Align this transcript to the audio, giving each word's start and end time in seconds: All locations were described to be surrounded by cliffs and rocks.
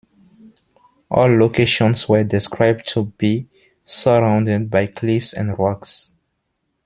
All 1.11 1.27
locations 1.27 2.09
were 2.09 2.23
described 2.23 2.87
to 2.87 3.05
be 3.19 3.47
surrounded 3.83 4.71
by 4.71 4.87
cliffs 4.87 5.31
and 5.31 5.55
rocks. 5.59 6.09